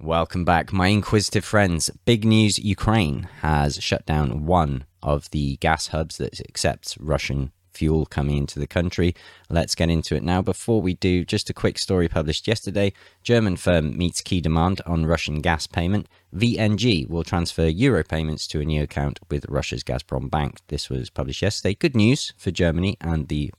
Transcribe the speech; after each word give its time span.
Welcome 0.00 0.44
back, 0.44 0.72
my 0.72 0.86
inquisitive 0.86 1.44
friends. 1.44 1.90
Big 2.04 2.24
news 2.24 2.56
Ukraine 2.56 3.28
has 3.40 3.82
shut 3.82 4.06
down 4.06 4.46
one 4.46 4.84
of 5.02 5.28
the 5.30 5.56
gas 5.56 5.88
hubs 5.88 6.18
that 6.18 6.40
accepts 6.48 6.96
Russian 6.98 7.50
fuel 7.72 8.06
coming 8.06 8.36
into 8.38 8.60
the 8.60 8.68
country. 8.68 9.16
Let's 9.50 9.74
get 9.74 9.90
into 9.90 10.14
it 10.14 10.22
now. 10.22 10.40
Before 10.40 10.80
we 10.80 10.94
do, 10.94 11.24
just 11.24 11.50
a 11.50 11.52
quick 11.52 11.80
story 11.80 12.08
published 12.08 12.46
yesterday. 12.46 12.92
German 13.24 13.56
firm 13.56 13.98
meets 13.98 14.20
key 14.20 14.40
demand 14.40 14.80
on 14.86 15.04
Russian 15.04 15.40
gas 15.40 15.66
payment. 15.66 16.06
VNG 16.32 17.08
will 17.08 17.24
transfer 17.24 17.66
euro 17.66 18.04
payments 18.04 18.46
to 18.46 18.60
a 18.60 18.64
new 18.64 18.84
account 18.84 19.18
with 19.28 19.46
Russia's 19.48 19.82
Gazprombank. 19.82 20.58
This 20.68 20.88
was 20.88 21.10
published 21.10 21.42
yesterday. 21.42 21.74
Good 21.74 21.96
news 21.96 22.32
for 22.36 22.52
Germany 22.52 22.96
and 23.00 23.26
the 23.26 23.50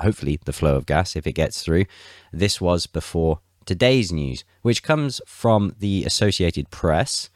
hopefully 0.00 0.38
the 0.44 0.52
flow 0.54 0.76
of 0.76 0.86
gas 0.86 1.16
if 1.16 1.26
it 1.26 1.34
gets 1.34 1.62
through. 1.62 1.84
This 2.32 2.62
was 2.62 2.86
before 2.86 3.40
today's 3.66 4.12
news, 4.12 4.44
which 4.62 4.82
comes 4.82 5.20
from 5.26 5.74
the 5.78 6.04
Associated 6.04 6.70
Press, 6.70 7.28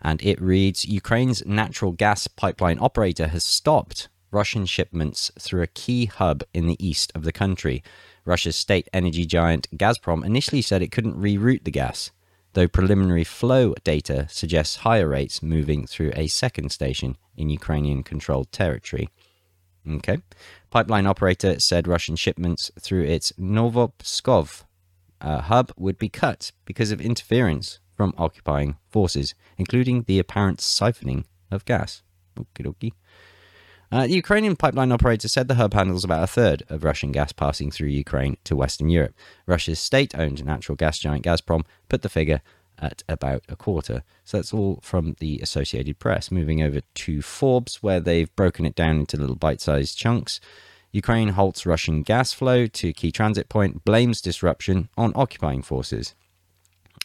and 0.00 0.22
it 0.22 0.40
reads 0.40 0.84
Ukraine's 0.84 1.44
natural 1.44 1.92
gas 1.92 2.28
pipeline 2.28 2.78
operator 2.80 3.28
has 3.28 3.44
stopped 3.44 4.08
Russian 4.30 4.66
shipments 4.66 5.30
through 5.38 5.62
a 5.62 5.66
key 5.66 6.06
hub 6.06 6.44
in 6.52 6.66
the 6.66 6.76
east 6.86 7.10
of 7.14 7.24
the 7.24 7.32
country. 7.32 7.82
Russia's 8.24 8.56
state 8.56 8.88
energy 8.92 9.24
giant 9.24 9.66
Gazprom 9.76 10.24
initially 10.24 10.62
said 10.62 10.82
it 10.82 10.92
couldn't 10.92 11.20
reroute 11.20 11.64
the 11.64 11.70
gas, 11.70 12.10
though 12.52 12.68
preliminary 12.68 13.24
flow 13.24 13.74
data 13.84 14.26
suggests 14.28 14.76
higher 14.76 15.08
rates 15.08 15.42
moving 15.42 15.86
through 15.86 16.12
a 16.14 16.28
second 16.28 16.70
station 16.70 17.16
in 17.36 17.48
Ukrainian 17.48 18.02
controlled 18.02 18.52
territory. 18.52 19.08
Okay. 19.88 20.18
Pipeline 20.70 21.06
operator 21.06 21.58
said 21.60 21.88
Russian 21.88 22.16
shipments 22.16 22.70
through 22.78 23.04
its 23.04 23.32
Novopskov 23.32 24.64
uh, 25.20 25.40
hub 25.42 25.72
would 25.76 25.98
be 25.98 26.08
cut 26.08 26.52
because 26.64 26.90
of 26.90 27.00
interference 27.00 27.80
from 27.96 28.14
occupying 28.16 28.76
forces, 28.88 29.34
including 29.56 30.04
the 30.04 30.18
apparent 30.18 30.58
siphoning 30.58 31.24
of 31.50 31.64
gas. 31.64 32.02
Okie 32.38 32.66
dokie. 32.66 32.92
Uh, 33.90 34.06
the 34.06 34.12
Ukrainian 34.14 34.54
pipeline 34.54 34.92
operator 34.92 35.28
said 35.28 35.48
the 35.48 35.54
hub 35.54 35.72
handles 35.72 36.04
about 36.04 36.22
a 36.22 36.26
third 36.26 36.62
of 36.68 36.84
Russian 36.84 37.10
gas 37.10 37.32
passing 37.32 37.70
through 37.70 37.88
Ukraine 37.88 38.36
to 38.44 38.54
Western 38.54 38.90
Europe. 38.90 39.14
Russia's 39.46 39.80
state 39.80 40.14
owned 40.14 40.44
natural 40.44 40.76
gas 40.76 40.98
giant 40.98 41.24
Gazprom 41.24 41.64
put 41.88 42.02
the 42.02 42.10
figure 42.10 42.42
at 42.78 43.02
about 43.08 43.42
a 43.48 43.56
quarter. 43.56 44.04
So 44.24 44.36
that's 44.36 44.52
all 44.52 44.78
from 44.82 45.16
the 45.20 45.40
Associated 45.40 45.98
Press. 45.98 46.30
Moving 46.30 46.62
over 46.62 46.80
to 46.80 47.22
Forbes, 47.22 47.82
where 47.82 47.98
they've 47.98 48.34
broken 48.36 48.66
it 48.66 48.74
down 48.74 48.98
into 48.98 49.16
little 49.16 49.36
bite 49.36 49.60
sized 49.60 49.98
chunks. 49.98 50.38
Ukraine 50.92 51.28
halts 51.30 51.66
Russian 51.66 52.02
gas 52.02 52.32
flow 52.32 52.66
to 52.66 52.92
key 52.92 53.12
transit 53.12 53.48
point, 53.48 53.84
blames 53.84 54.20
disruption 54.20 54.88
on 54.96 55.12
occupying 55.14 55.62
forces. 55.62 56.14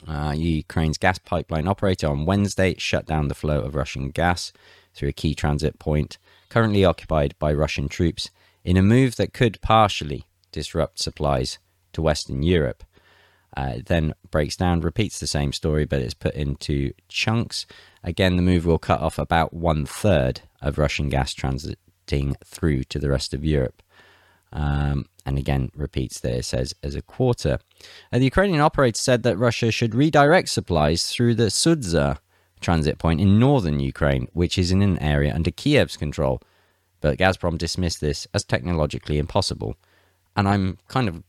Uh, 0.08 0.34
Ukraine's 0.36 0.98
gas 0.98 1.18
pipeline 1.18 1.68
operator 1.68 2.08
on 2.08 2.26
Wednesday 2.26 2.76
shut 2.78 3.06
down 3.06 3.28
the 3.28 3.36
flow 3.36 3.62
of 3.62 3.76
Russian 3.76 4.10
gas 4.10 4.52
through 4.94 5.10
a 5.10 5.14
key 5.14 5.36
transit 5.36 5.80
point 5.80 6.18
currently 6.50 6.86
occupied 6.86 7.36
by 7.40 7.52
Russian 7.54 7.90
troops 7.90 8.30
in 8.64 8.78
a 8.78 8.84
move 8.84 9.16
that 9.16 9.34
could 9.34 9.60
partially 9.62 10.26
disrupt 10.52 11.00
supplies 11.00 11.58
to 11.94 12.02
Western 12.02 12.44
Europe. 12.44 12.84
Uh, 13.56 13.74
it 13.78 13.86
then 13.86 14.14
breaks 14.32 14.56
down, 14.56 14.82
repeats 14.82 15.20
the 15.20 15.28
same 15.28 15.52
story, 15.54 15.86
but 15.86 16.02
it's 16.02 16.14
put 16.14 16.34
into 16.34 16.92
chunks. 17.08 17.66
Again, 18.04 18.36
the 18.36 18.42
move 18.42 18.66
will 18.66 18.80
cut 18.80 19.02
off 19.02 19.20
about 19.20 19.54
one 19.54 19.86
third 19.86 20.42
of 20.62 20.78
Russian 20.78 21.10
gas 21.10 21.34
transit 21.34 21.78
through 22.46 22.84
to 22.86 23.00
the 23.00 23.10
rest 23.10 23.34
of 23.34 23.46
Europe. 23.46 23.82
Um, 24.52 25.06
and 25.26 25.38
again, 25.38 25.72
repeats 25.76 26.20
there, 26.20 26.44
says 26.44 26.76
as 26.84 26.96
a 26.96 27.02
quarter. 27.02 27.60
Uh, 28.12 28.20
the 28.20 28.26
Ukrainian 28.26 28.62
operator 28.62 29.00
said 29.00 29.24
that 29.24 29.38
Russia 29.38 29.72
should 29.72 29.96
redirect 29.96 30.50
supplies 30.50 31.08
through 31.08 31.36
the 31.36 31.50
Sudzha 31.50 32.20
transit 32.62 32.98
point 32.98 33.20
in 33.20 33.40
northern 33.40 33.80
Ukraine, 33.80 34.28
which 34.34 34.58
is 34.58 34.72
in 34.72 34.82
an 34.82 35.00
area 35.00 35.34
under 35.34 35.52
Kiev's 35.52 35.98
control. 35.98 36.42
But 37.02 37.18
Gazprom 37.18 37.58
dismissed 37.58 38.00
this 38.00 38.28
as 38.34 38.44
technologically 38.44 39.18
impossible. 39.18 39.76
And 40.36 40.48
I'm 40.48 40.78
kind 40.88 41.10
of 41.10 41.24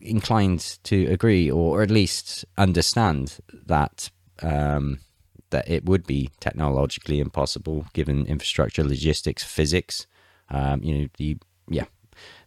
inclined 0.00 0.78
to 0.84 1.06
agree, 1.06 1.50
or 1.50 1.82
at 1.82 1.90
least 1.90 2.44
understand 2.58 3.38
that 3.52 4.10
um, 4.42 4.98
that 5.50 5.68
it 5.68 5.84
would 5.84 6.06
be 6.06 6.30
technologically 6.40 7.20
impossible 7.20 7.86
given 7.92 8.26
infrastructure, 8.26 8.84
logistics, 8.84 9.44
physics. 9.44 10.06
Um, 10.50 10.82
you 10.82 10.98
know, 10.98 11.08
the 11.18 11.38
yeah. 11.68 11.84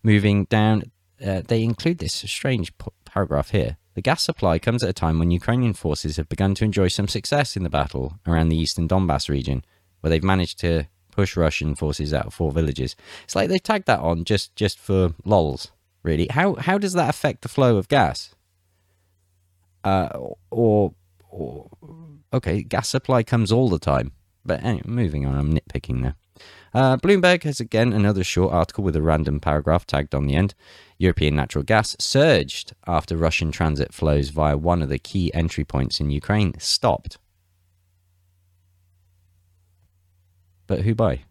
Moving 0.04 0.46
down, 0.46 0.84
uh, 1.26 1.42
they 1.48 1.64
include 1.64 2.00
this 2.00 2.14
strange 2.14 2.78
p- 2.78 2.88
paragraph 3.06 3.52
here. 3.52 3.78
The 3.96 4.02
gas 4.02 4.24
supply 4.24 4.60
comes 4.60 4.82
at 4.84 4.90
a 4.90 4.94
time 4.94 5.20
when 5.20 5.32
Ukrainian 5.32 5.74
forces 5.74 6.18
have 6.18 6.30
begun 6.30 6.56
to 6.56 6.64
enjoy 6.64 6.88
some 6.88 7.08
success 7.08 7.58
in 7.58 7.64
the 7.64 7.70
battle 7.70 8.18
around 8.26 8.50
the 8.50 8.58
eastern 8.58 8.88
Donbass 8.88 9.28
region, 9.28 9.66
where 10.00 10.10
they've 10.10 10.24
managed 10.24 10.60
to 10.60 10.88
push 11.12 11.36
Russian 11.36 11.76
forces 11.76 12.14
out 12.14 12.28
of 12.28 12.34
four 12.34 12.52
villages. 12.52 12.96
It's 13.26 13.36
like 13.36 13.50
they 13.50 13.60
tagged 13.60 13.88
that 13.88 14.00
on 14.00 14.24
just 14.24 14.56
just 14.56 14.80
for 14.80 15.14
lols, 15.26 15.72
really. 16.04 16.28
How 16.30 16.56
how 16.56 16.78
does 16.78 16.94
that 16.94 17.10
affect 17.10 17.42
the 17.42 17.50
flow 17.50 17.78
of 17.78 17.90
gas? 17.90 18.34
Uh, 19.84 20.10
or 20.50 20.94
or 21.30 21.69
okay, 22.34 22.64
gas 22.64 22.90
supply 22.90 23.24
comes 23.24 23.52
all 23.52 23.70
the 23.70 23.80
time. 23.80 24.12
But 24.46 24.64
anyway, 24.64 24.84
moving 24.86 25.26
on, 25.26 25.36
I'm 25.36 25.54
nitpicking 25.54 26.02
there. 26.02 26.16
Uh, 26.74 26.98
Bloomberg 26.98 27.44
has 27.44 27.60
again 27.60 27.94
another 27.94 28.24
short 28.24 28.54
article 28.54 28.84
with 28.84 28.96
a 28.96 29.02
random 29.02 29.40
paragraph 29.40 29.86
tagged 29.86 30.14
on 30.16 30.26
the 30.26 30.36
end. 30.36 30.54
European 30.98 31.36
natural 31.36 31.64
gas 31.64 31.96
surged 32.00 32.74
after 32.88 33.18
Russian 33.18 33.52
transit 33.52 33.94
flows 33.94 34.30
via 34.30 34.58
one 34.58 34.82
of 34.82 34.90
the 34.90 35.00
key 35.00 35.34
entry 35.34 35.66
points 35.66 36.00
in 36.00 36.12
Ukraine 36.12 36.54
stopped. 36.60 37.18
But 40.68 40.82
who 40.82 40.94
by? 40.94 41.24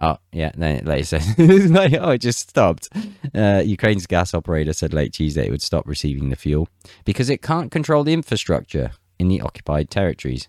Oh, 0.00 0.18
yeah, 0.32 0.50
later 0.56 1.04
said, 1.04 1.22
like, 1.70 1.94
oh, 1.94 2.10
it 2.10 2.18
just 2.18 2.48
stopped. 2.48 2.88
Uh, 3.34 3.62
Ukraine's 3.64 4.06
gas 4.06 4.34
operator 4.34 4.72
said 4.72 4.92
late 4.92 5.12
Tuesday 5.12 5.46
it 5.46 5.50
would 5.50 5.62
stop 5.62 5.86
receiving 5.86 6.30
the 6.30 6.36
fuel 6.36 6.68
because 7.04 7.30
it 7.30 7.42
can't 7.42 7.70
control 7.70 8.02
the 8.02 8.12
infrastructure 8.12 8.90
in 9.18 9.28
the 9.28 9.40
occupied 9.40 9.90
territories. 9.90 10.48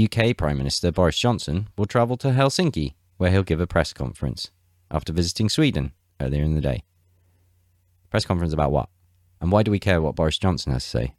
UK 0.00 0.36
Prime 0.36 0.56
Minister 0.56 0.92
Boris 0.92 1.18
Johnson 1.18 1.68
will 1.76 1.86
travel 1.86 2.16
to 2.18 2.28
Helsinki, 2.28 2.94
where 3.16 3.30
he'll 3.30 3.42
give 3.42 3.60
a 3.60 3.66
press 3.66 3.92
conference 3.92 4.50
after 4.90 5.12
visiting 5.12 5.48
Sweden 5.48 5.92
earlier 6.20 6.42
in 6.42 6.54
the 6.54 6.60
day. 6.60 6.84
Press 8.10 8.24
conference 8.24 8.52
about 8.52 8.72
what? 8.72 8.88
And 9.40 9.50
why 9.50 9.64
do 9.64 9.70
we 9.70 9.80
care 9.80 10.00
what 10.00 10.14
Boris 10.14 10.38
Johnson 10.38 10.72
has 10.72 10.84
to 10.84 10.90
say? 10.90 11.14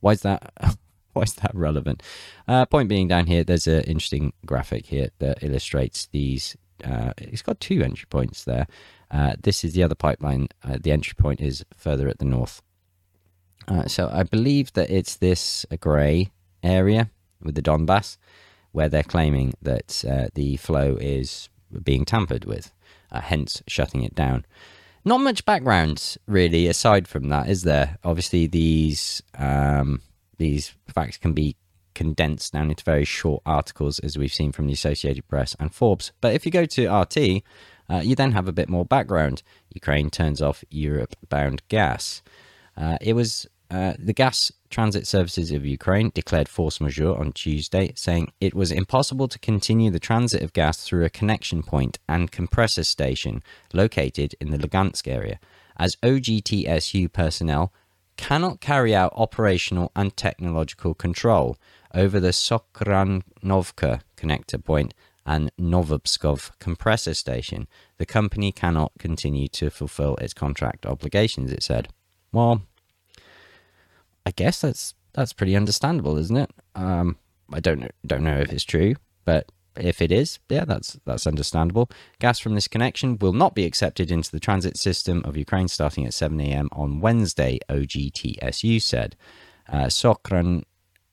Why 0.00 0.12
is 0.12 0.22
that? 0.22 0.52
why 1.18 1.24
is 1.24 1.34
that 1.34 1.54
relevant? 1.54 2.00
Uh, 2.46 2.64
point 2.64 2.88
being, 2.88 3.08
down 3.08 3.26
here, 3.26 3.42
there's 3.42 3.66
an 3.66 3.82
interesting 3.82 4.32
graphic 4.46 4.86
here 4.86 5.10
that 5.18 5.42
illustrates 5.42 6.06
these. 6.06 6.56
Uh, 6.84 7.12
it's 7.18 7.42
got 7.42 7.58
two 7.58 7.82
entry 7.82 8.06
points 8.08 8.44
there. 8.44 8.68
Uh, 9.10 9.34
this 9.42 9.64
is 9.64 9.72
the 9.72 9.82
other 9.82 9.96
pipeline. 9.96 10.46
Uh, 10.62 10.78
the 10.80 10.92
entry 10.92 11.14
point 11.18 11.40
is 11.40 11.64
further 11.76 12.08
at 12.08 12.18
the 12.18 12.24
north. 12.24 12.62
Uh, 13.66 13.86
so 13.86 14.08
I 14.12 14.22
believe 14.22 14.72
that 14.74 14.90
it's 14.90 15.16
this 15.16 15.66
grey 15.80 16.30
area 16.62 17.10
with 17.42 17.56
the 17.56 17.62
Donbass 17.62 18.16
where 18.70 18.88
they're 18.88 19.02
claiming 19.02 19.54
that 19.60 20.04
uh, 20.08 20.28
the 20.34 20.56
flow 20.56 20.96
is 21.00 21.48
being 21.82 22.04
tampered 22.04 22.44
with, 22.44 22.70
hence 23.10 23.60
shutting 23.66 24.04
it 24.04 24.14
down. 24.14 24.46
Not 25.04 25.18
much 25.18 25.44
background 25.44 26.16
really 26.26 26.68
aside 26.68 27.08
from 27.08 27.28
that, 27.30 27.48
is 27.48 27.62
there? 27.62 27.98
Obviously, 28.04 28.46
these 28.46 29.22
um, 29.36 30.00
these 30.38 30.74
facts 30.86 31.18
can 31.18 31.32
be 31.32 31.56
condensed 31.94 32.52
down 32.52 32.70
into 32.70 32.84
very 32.84 33.04
short 33.04 33.42
articles, 33.44 33.98
as 33.98 34.16
we've 34.16 34.32
seen 34.32 34.52
from 34.52 34.66
the 34.66 34.72
Associated 34.72 35.26
Press 35.28 35.56
and 35.58 35.74
Forbes. 35.74 36.12
But 36.20 36.34
if 36.34 36.46
you 36.46 36.52
go 36.52 36.64
to 36.64 36.88
RT, 36.88 37.42
uh, 37.90 38.00
you 38.02 38.14
then 38.14 38.32
have 38.32 38.46
a 38.46 38.52
bit 38.52 38.68
more 38.68 38.84
background. 38.84 39.42
Ukraine 39.74 40.08
turns 40.10 40.40
off 40.40 40.64
Europe 40.70 41.16
bound 41.28 41.62
gas. 41.68 42.22
Uh, 42.76 42.98
it 43.00 43.14
was 43.14 43.48
uh, 43.70 43.94
the 43.98 44.12
gas 44.12 44.52
transit 44.70 45.06
services 45.06 45.50
of 45.50 45.66
Ukraine 45.66 46.10
declared 46.14 46.48
force 46.48 46.80
majeure 46.80 47.18
on 47.18 47.32
Tuesday, 47.32 47.92
saying 47.96 48.32
it 48.40 48.54
was 48.54 48.70
impossible 48.70 49.28
to 49.28 49.38
continue 49.38 49.90
the 49.90 49.98
transit 49.98 50.42
of 50.42 50.52
gas 50.52 50.84
through 50.84 51.04
a 51.04 51.10
connection 51.10 51.62
point 51.62 51.98
and 52.08 52.30
compressor 52.30 52.84
station 52.84 53.42
located 53.72 54.34
in 54.40 54.50
the 54.50 54.58
Lugansk 54.58 55.08
area, 55.08 55.40
as 55.76 55.96
OGTSU 55.96 57.12
personnel 57.12 57.72
cannot 58.18 58.60
carry 58.60 58.94
out 58.94 59.14
operational 59.16 59.90
and 59.96 60.14
technological 60.14 60.92
control 60.92 61.56
over 61.94 62.20
the 62.20 62.28
Sokhranovka 62.28 64.02
connector 64.18 64.62
point 64.62 64.92
and 65.24 65.50
Novopskov 65.58 66.50
compressor 66.58 67.14
station, 67.14 67.68
the 67.96 68.04
company 68.04 68.50
cannot 68.52 68.92
continue 68.98 69.48
to 69.48 69.70
fulfill 69.70 70.16
its 70.16 70.34
contract 70.34 70.84
obligations, 70.84 71.52
it 71.52 71.62
said. 71.62 71.88
Well, 72.32 72.62
I 74.26 74.32
guess 74.32 74.60
that's 74.60 74.94
that's 75.12 75.32
pretty 75.32 75.56
understandable, 75.56 76.18
isn't 76.18 76.36
it? 76.36 76.50
Um, 76.74 77.16
I 77.52 77.60
don't 77.60 77.80
know, 77.80 77.88
don't 78.06 78.24
know 78.24 78.38
if 78.38 78.52
it's 78.52 78.64
true, 78.64 78.96
but 79.24 79.50
if 79.78 80.02
it 80.02 80.12
is, 80.12 80.38
yeah, 80.48 80.64
that's 80.64 80.98
that's 81.04 81.26
understandable. 81.26 81.90
Gas 82.18 82.38
from 82.38 82.54
this 82.54 82.68
connection 82.68 83.18
will 83.18 83.32
not 83.32 83.54
be 83.54 83.64
accepted 83.64 84.10
into 84.10 84.30
the 84.30 84.40
transit 84.40 84.76
system 84.76 85.22
of 85.24 85.36
Ukraine 85.36 85.68
starting 85.68 86.06
at 86.06 86.14
7 86.14 86.40
a.m. 86.40 86.68
on 86.72 87.00
Wednesday, 87.00 87.58
OGTSU 87.68 88.80
said. 88.82 89.16
Uh, 89.70 89.86
Sokran 89.86 90.64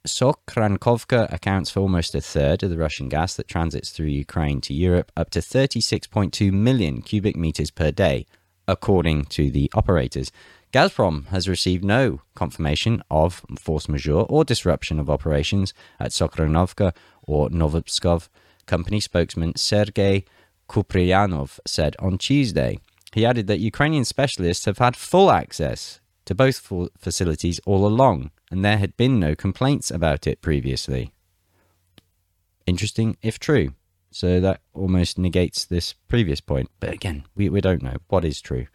Sokrankovka 0.06 1.32
accounts 1.34 1.72
for 1.72 1.80
almost 1.80 2.16
a 2.16 2.22
third 2.22 2.64
of 2.64 2.70
the 2.70 2.78
Russian 2.78 3.10
gas 3.10 3.36
that 3.36 3.48
transits 3.48 3.90
through 3.90 4.08
Ukraine 4.08 4.62
to 4.62 4.74
Europe, 4.74 5.12
up 5.18 5.30
to 5.32 5.40
36.2 5.40 6.52
million 6.52 7.02
cubic 7.02 7.36
meters 7.36 7.72
per 7.72 7.92
day, 7.92 8.26
according 8.68 9.26
to 9.26 9.50
the 9.50 9.72
operators. 9.74 10.32
Gazprom 10.72 11.28
has 11.28 11.48
received 11.48 11.84
no 11.84 12.22
confirmation 12.36 13.02
of 13.10 13.46
force 13.58 13.88
majeure 13.88 14.26
or 14.28 14.44
disruption 14.44 15.00
of 15.00 15.10
operations 15.10 15.74
at 16.00 16.12
Sokhranovka 16.12 16.94
or 17.24 17.50
Novopskov. 17.50 18.28
Company 18.66 19.00
spokesman 19.00 19.56
Sergei 19.56 20.26
Kupriyanov 20.70 21.60
said 21.66 21.96
on 22.00 22.18
Tuesday. 22.18 22.80
He 23.14 23.26
added 23.26 23.48
that 23.48 23.60
Ukrainian 23.60 24.06
specialists 24.06 24.66
have 24.66 24.80
had 24.80 24.96
full 24.96 25.32
access 25.32 26.00
to 26.26 26.36
both 26.36 26.72
facilities 26.98 27.60
all 27.66 27.86
along 27.86 28.32
and 28.52 28.64
there 28.64 28.78
had 28.78 28.98
been 28.98 29.20
no 29.20 29.36
complaints 29.36 29.92
about 29.92 30.28
it 30.28 30.42
previously. 30.42 31.12
Interesting 32.66 33.18
if 33.22 33.40
true. 33.40 33.74
So 34.12 34.40
that 34.40 34.62
almost 34.74 35.18
negates 35.18 35.66
this 35.66 35.94
previous 36.08 36.40
point. 36.40 36.70
But 36.80 36.94
again, 36.94 37.26
we, 37.36 37.50
we 37.50 37.60
don't 37.60 37.84
know 37.84 37.98
what 38.08 38.24
is 38.24 38.40
true. 38.40 38.68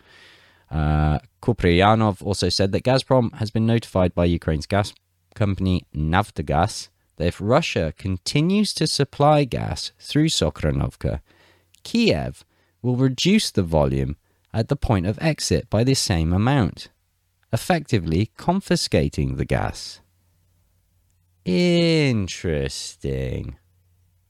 Uh, 0.71 1.19
Kupriyanov 1.43 2.23
also 2.23 2.49
said 2.49 2.73
that 2.73 2.85
Gazprom 2.85 3.35
has 3.37 3.51
been 3.51 3.67
notified 3.67 4.15
by 4.15 4.27
Ukraine's 4.27 4.67
gas 4.67 4.93
company 5.35 5.87
Naftogaz 5.95 6.89
that 7.21 7.27
if 7.27 7.39
Russia 7.39 7.93
continues 7.99 8.73
to 8.73 8.87
supply 8.87 9.45
gas 9.45 9.93
through 10.01 10.29
Sokhranovka, 10.29 11.21
Kiev 11.83 12.47
will 12.81 12.97
reduce 12.97 13.51
the 13.51 13.63
volume 13.63 14.17
at 14.55 14.69
the 14.69 14.77
point 14.77 15.05
of 15.05 15.19
exit 15.21 15.69
by 15.69 15.85
the 15.85 15.95
same 15.95 16.33
amount 16.33 16.89
effectively 17.53 18.31
confiscating 18.39 19.37
the 19.37 19.45
gas. 19.45 20.01
Interesting. 21.45 22.79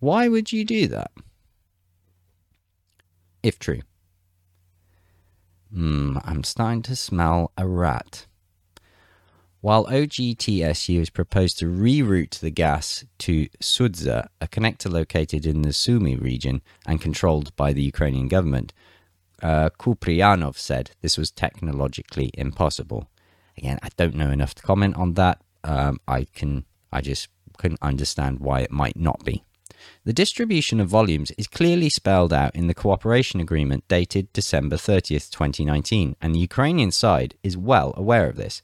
Why 0.01 0.27
would 0.27 0.53
you 0.53 0.65
do 0.65 0.89
that? 0.89 1.13
If 3.43 3.59
true. 3.59 3.83
Hmm, 5.73 6.19
I'm 6.25 6.43
starting 6.43 6.83
to 6.83 6.97
smell 6.97 7.53
a 7.57 7.69
rat. 7.69 8.27
While 9.63 9.85
OGTSU 9.87 10.99
has 11.01 11.11
proposed 11.11 11.59
to 11.59 11.67
reroute 11.67 12.39
the 12.41 12.49
gas 12.49 13.05
to 13.19 13.47
Sudzha, 13.61 14.29
a 14.41 14.49
connector 14.49 14.91
located 14.91 15.45
in 15.45 15.61
the 15.61 15.75
Sumy 15.75 16.17
region 16.17 16.63
and 16.87 16.99
controlled 16.99 17.55
by 17.57 17.75
the 17.75 17.83
Ukrainian 17.83 18.29
government, 18.29 18.73
uh, 19.43 19.69
Kupriyanov 19.79 20.57
said 20.57 20.93
this 21.03 21.19
was 21.19 21.31
technologically 21.31 22.31
impossible. 22.35 23.11
Again, 23.59 23.79
I 23.83 23.91
don't 23.99 24.15
know 24.15 24.31
enough 24.31 24.55
to 24.55 24.63
comment 24.63 24.97
on 24.97 25.13
that. 25.15 25.43
Um, 25.63 26.01
I 26.09 26.25
can, 26.25 26.65
I 26.91 27.03
just 27.03 27.29
couldn't 27.59 27.83
understand 27.83 28.41
why 28.41 28.61
it 28.61 28.71
might 28.71 28.97
not 28.97 29.23
be. 29.27 29.45
The 30.05 30.15
distribution 30.15 30.81
of 30.81 30.89
volumes 30.89 31.33
is 31.33 31.47
clearly 31.47 31.91
spelled 31.91 32.33
out 32.33 32.55
in 32.57 32.67
the 32.67 32.75
cooperation 32.75 33.41
agreement 33.41 33.85
dated 33.89 34.33
December 34.33 34.77
30th, 34.77 35.31
2019, 35.31 36.17
and 36.21 36.35
the 36.35 36.39
Ukrainian 36.39 36.91
side 36.91 37.35
is 37.43 37.59
well 37.59 37.93
aware 37.95 38.27
of 38.27 38.37
this. 38.37 38.63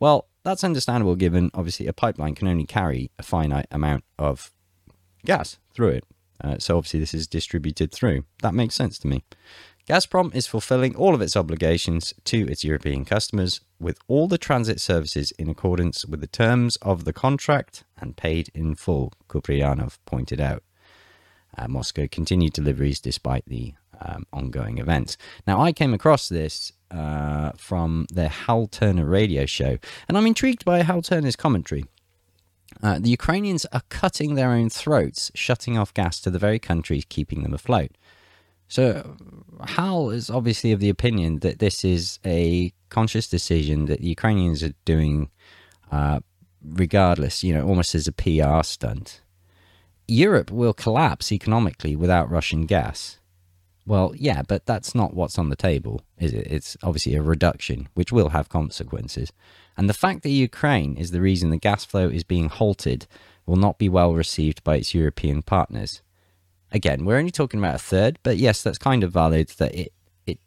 Well, 0.00 0.26
that's 0.42 0.64
understandable 0.64 1.14
given 1.14 1.50
obviously 1.54 1.86
a 1.86 1.92
pipeline 1.92 2.34
can 2.34 2.48
only 2.48 2.64
carry 2.64 3.10
a 3.18 3.22
finite 3.22 3.66
amount 3.70 4.04
of 4.18 4.50
gas 5.24 5.58
through 5.74 5.90
it. 5.90 6.04
Uh, 6.42 6.56
so 6.58 6.78
obviously 6.78 7.00
this 7.00 7.12
is 7.12 7.26
distributed 7.26 7.92
through. 7.92 8.24
That 8.42 8.54
makes 8.54 8.74
sense 8.74 8.98
to 9.00 9.06
me. 9.06 9.22
Gazprom 9.86 10.34
is 10.34 10.46
fulfilling 10.46 10.94
all 10.94 11.14
of 11.14 11.20
its 11.20 11.36
obligations 11.36 12.14
to 12.24 12.48
its 12.48 12.64
European 12.64 13.04
customers 13.04 13.60
with 13.78 13.98
all 14.08 14.28
the 14.28 14.38
transit 14.38 14.80
services 14.80 15.32
in 15.32 15.48
accordance 15.48 16.06
with 16.06 16.20
the 16.20 16.26
terms 16.26 16.76
of 16.76 17.04
the 17.04 17.12
contract 17.12 17.84
and 17.98 18.16
paid 18.16 18.50
in 18.54 18.76
full, 18.76 19.12
Kupriyanov 19.28 19.98
pointed 20.06 20.40
out. 20.40 20.62
Uh, 21.58 21.66
Moscow 21.66 22.06
continued 22.06 22.52
deliveries 22.52 23.00
despite 23.00 23.44
the 23.46 23.74
um, 24.00 24.26
ongoing 24.32 24.78
events. 24.78 25.16
Now, 25.46 25.60
I 25.60 25.72
came 25.72 25.92
across 25.92 26.28
this 26.28 26.72
uh, 26.90 27.52
from 27.56 28.06
the 28.12 28.28
Hal 28.28 28.66
Turner 28.66 29.06
radio 29.06 29.46
show, 29.46 29.78
and 30.08 30.16
I'm 30.16 30.26
intrigued 30.26 30.64
by 30.64 30.82
Hal 30.82 31.02
Turner's 31.02 31.36
commentary. 31.36 31.84
Uh, 32.82 32.98
the 32.98 33.10
Ukrainians 33.10 33.66
are 33.72 33.82
cutting 33.88 34.34
their 34.34 34.50
own 34.50 34.70
throats, 34.70 35.30
shutting 35.34 35.76
off 35.76 35.92
gas 35.92 36.20
to 36.20 36.30
the 36.30 36.38
very 36.38 36.58
countries 36.58 37.04
keeping 37.08 37.42
them 37.42 37.52
afloat. 37.52 37.90
So 38.68 39.16
Hal 39.66 40.10
is 40.10 40.30
obviously 40.30 40.72
of 40.72 40.80
the 40.80 40.88
opinion 40.88 41.40
that 41.40 41.58
this 41.58 41.84
is 41.84 42.20
a 42.24 42.72
conscious 42.88 43.28
decision 43.28 43.86
that 43.86 44.00
the 44.00 44.08
Ukrainians 44.08 44.62
are 44.62 44.74
doing, 44.84 45.30
uh, 45.90 46.20
regardless, 46.62 47.42
you 47.42 47.52
know, 47.52 47.66
almost 47.66 47.94
as 47.94 48.06
a 48.06 48.12
PR 48.12 48.62
stunt. 48.62 49.22
Europe 50.06 50.50
will 50.50 50.72
collapse 50.72 51.32
economically 51.32 51.96
without 51.96 52.30
Russian 52.30 52.66
gas. 52.66 53.18
Well, 53.90 54.12
yeah, 54.16 54.42
but 54.46 54.66
that's 54.66 54.94
not 54.94 55.14
what's 55.14 55.36
on 55.36 55.48
the 55.48 55.56
table, 55.56 56.02
is 56.16 56.32
it? 56.32 56.46
It's 56.46 56.76
obviously 56.80 57.16
a 57.16 57.22
reduction, 57.22 57.88
which 57.94 58.12
will 58.12 58.28
have 58.28 58.48
consequences. 58.48 59.32
And 59.76 59.88
the 59.88 59.94
fact 59.94 60.22
that 60.22 60.28
Ukraine 60.28 60.96
is 60.96 61.10
the 61.10 61.20
reason 61.20 61.50
the 61.50 61.56
gas 61.56 61.84
flow 61.84 62.08
is 62.08 62.22
being 62.22 62.50
halted 62.50 63.08
will 63.46 63.56
not 63.56 63.78
be 63.78 63.88
well 63.88 64.14
received 64.14 64.62
by 64.62 64.76
its 64.76 64.94
European 64.94 65.42
partners. 65.42 66.02
Again, 66.70 67.04
we're 67.04 67.18
only 67.18 67.32
talking 67.32 67.58
about 67.58 67.74
a 67.74 67.78
third, 67.80 68.20
but 68.22 68.36
yes, 68.36 68.62
that's 68.62 68.78
kind 68.78 69.02
of 69.02 69.10
valid. 69.10 69.48
That 69.58 69.74
it, 69.74 69.92
it, 70.24 70.38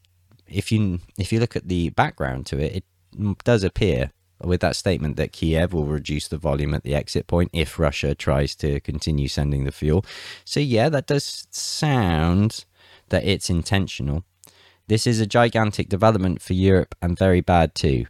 if 0.47 0.71
you 0.71 1.01
if 1.19 1.33
you 1.33 1.41
look 1.41 1.57
at 1.57 1.67
the 1.67 1.89
background 1.89 2.45
to 2.45 2.59
it, 2.59 2.77
it 2.77 3.43
does 3.43 3.65
appear 3.65 4.11
with 4.41 4.61
that 4.61 4.77
statement 4.77 5.17
that 5.17 5.33
Kiev 5.33 5.73
will 5.73 5.83
reduce 5.83 6.29
the 6.29 6.37
volume 6.37 6.73
at 6.73 6.83
the 6.83 6.95
exit 6.95 7.27
point 7.27 7.49
if 7.51 7.77
Russia 7.77 8.15
tries 8.15 8.55
to 8.55 8.79
continue 8.79 9.27
sending 9.27 9.65
the 9.65 9.73
fuel. 9.73 10.05
So 10.45 10.61
yeah, 10.61 10.87
that 10.87 11.07
does 11.07 11.45
sound 11.51 12.63
that 13.13 13.25
it's 13.25 13.47
intentional. 13.47 14.23
This 14.87 15.05
is 15.05 15.19
a 15.19 15.27
gigantic 15.27 15.87
development 15.87 16.41
for 16.41 16.53
Europe 16.53 16.95
and 16.99 17.17
very 17.17 17.41
bad 17.41 17.75
too. 17.75 18.07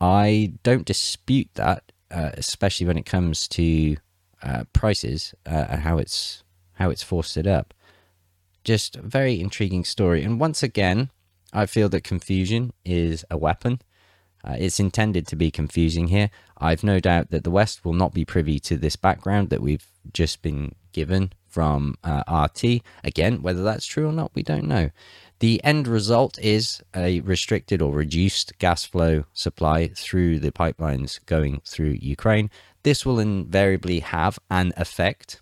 I 0.00 0.54
don't 0.62 0.86
dispute 0.86 1.50
that, 1.54 1.92
uh, 2.10 2.30
especially 2.34 2.86
when 2.86 2.96
it 2.96 3.04
comes 3.04 3.46
to 3.48 3.96
uh, 4.42 4.64
prices 4.72 5.34
uh, 5.44 5.66
and 5.68 5.82
how 5.82 5.98
it's 5.98 6.42
how 6.72 6.88
it's 6.88 7.02
forced 7.02 7.36
it 7.36 7.46
up. 7.46 7.74
Just 8.64 8.96
a 8.96 9.02
very 9.02 9.38
intriguing 9.38 9.84
story. 9.84 10.24
And 10.24 10.40
once 10.40 10.62
again, 10.62 11.10
I 11.52 11.66
feel 11.66 11.90
that 11.90 12.04
confusion 12.04 12.72
is 12.82 13.26
a 13.30 13.36
weapon. 13.36 13.82
Uh, 14.42 14.56
it's 14.58 14.80
intended 14.80 15.26
to 15.26 15.36
be 15.36 15.50
confusing 15.50 16.08
here. 16.08 16.30
I've 16.56 16.82
no 16.82 16.98
doubt 16.98 17.28
that 17.30 17.44
the 17.44 17.50
West 17.50 17.84
will 17.84 17.92
not 17.92 18.14
be 18.14 18.24
privy 18.24 18.58
to 18.60 18.78
this 18.78 18.96
background 18.96 19.50
that 19.50 19.60
we've 19.60 19.86
just 20.14 20.40
been 20.40 20.74
given 20.92 21.34
from 21.50 21.96
uh, 22.02 22.22
RT. 22.46 22.82
Again, 23.04 23.42
whether 23.42 23.62
that's 23.62 23.86
true 23.86 24.08
or 24.08 24.12
not, 24.12 24.30
we 24.34 24.42
don't 24.42 24.66
know. 24.66 24.90
The 25.40 25.62
end 25.64 25.86
result 25.88 26.38
is 26.38 26.82
a 26.94 27.20
restricted 27.20 27.82
or 27.82 27.94
reduced 27.94 28.58
gas 28.58 28.84
flow 28.84 29.24
supply 29.32 29.88
through 29.88 30.38
the 30.38 30.52
pipelines 30.52 31.18
going 31.26 31.60
through 31.64 31.98
Ukraine. 32.00 32.50
This 32.82 33.04
will 33.04 33.18
invariably 33.18 34.00
have 34.00 34.38
an 34.50 34.72
effect 34.76 35.40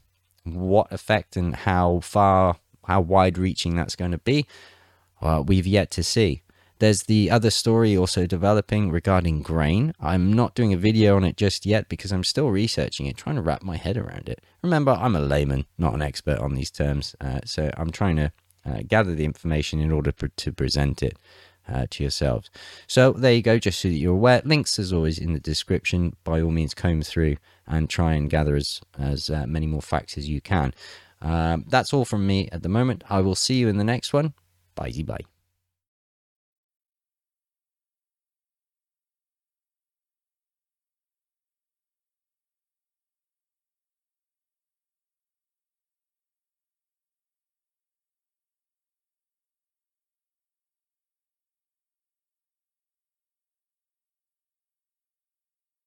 what 0.55 0.91
effect 0.93 1.37
and 1.37 1.55
how 1.55 2.01
far, 2.01 2.57
how 2.87 3.01
wide 3.01 3.39
reaching 3.39 3.77
that's 3.77 3.97
going 3.97 4.13
to 4.13 4.19
be, 4.19 4.47
we've 5.45 5.67
yet 5.67 5.91
to 5.93 6.03
see. 6.03 6.43
There's 6.79 7.05
the 7.05 7.31
other 7.31 7.51
story 7.51 7.97
also 7.97 8.27
developing 8.27 8.91
regarding 8.91 9.43
grain. 9.43 9.93
I'm 10.01 10.33
not 10.33 10.55
doing 10.55 10.73
a 10.73 10.77
video 10.77 11.17
on 11.17 11.25
it 11.25 11.37
just 11.37 11.67
yet 11.67 11.89
because 11.89 12.13
I'm 12.13 12.25
still 12.25 12.51
researching 12.51 13.07
it, 13.07 13.17
trying 13.17 13.37
to 13.37 13.43
wrap 13.43 13.63
my 13.63 13.77
head 13.77 13.97
around 13.97 14.29
it. 14.29 14.41
Remember, 14.63 14.93
I'm 14.93 15.17
a 15.17 15.21
layman, 15.21 15.67
not 15.77 15.95
an 15.95 16.03
expert 16.03 16.39
on 16.39 16.55
these 16.55 16.71
terms, 16.71 17.17
uh, 17.21 17.41
so 17.45 17.71
I'm 17.77 17.91
trying 17.91 18.17
to 18.17 18.33
uh, 18.65 18.81
gather 18.87 19.15
the 19.15 19.25
information 19.25 19.81
in 19.81 19.91
order 19.91 20.13
to 20.13 20.53
present 20.53 21.03
it 21.03 21.19
uh, 21.69 21.87
to 21.91 22.05
yourselves. 22.05 22.51
So 22.87 23.13
there 23.13 23.33
you 23.33 23.43
go, 23.43 23.59
just 23.59 23.81
so 23.81 23.89
that 23.89 23.95
you're 23.95 24.15
aware. 24.15 24.43
Links, 24.45 24.79
as 24.79 24.93
always, 24.93 25.19
in 25.19 25.33
the 25.33 25.41
description. 25.41 26.15
By 26.25 26.41
all 26.41 26.51
means, 26.51 26.75
comb 26.75 27.03
through 27.03 27.37
and 27.67 27.91
try 27.91 28.15
and 28.15 28.31
gather 28.31 28.57
as, 28.57 28.81
as 28.99 29.31
uh, 29.31 29.47
many 29.47 29.67
more 29.67 29.83
facts 29.83 30.17
as 30.17 30.29
you 30.29 30.41
can. 30.41 30.73
Um, 31.21 31.65
that's 31.69 31.93
all 31.93 32.05
from 32.05 32.27
me 32.27 32.49
at 32.53 32.63
the 32.63 32.69
moment. 32.69 33.05
I 33.11 33.21
will 33.21 33.35
see 33.35 33.55
you 33.55 33.69
in 33.69 33.79
the 33.79 33.85
next 33.85 34.13
one. 34.13 34.35
Bye 34.75 34.93
bye. 35.05 35.38